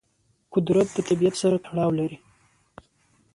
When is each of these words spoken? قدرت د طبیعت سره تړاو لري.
قدرت 0.53 0.87
د 0.93 0.97
طبیعت 1.09 1.35
سره 1.41 1.57
تړاو 1.65 1.91
لري. 1.99 2.17